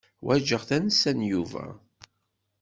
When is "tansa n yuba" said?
0.69-1.65